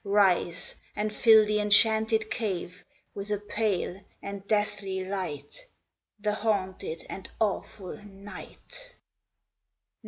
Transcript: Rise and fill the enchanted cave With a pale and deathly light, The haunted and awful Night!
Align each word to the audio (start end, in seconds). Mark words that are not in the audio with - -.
Rise 0.03 0.73
and 0.95 1.13
fill 1.15 1.45
the 1.45 1.59
enchanted 1.59 2.31
cave 2.31 2.83
With 3.13 3.29
a 3.29 3.37
pale 3.37 4.01
and 4.19 4.47
deathly 4.47 5.05
light, 5.05 5.67
The 6.19 6.33
haunted 6.33 7.05
and 7.07 7.29
awful 7.39 8.03
Night! 8.03 8.95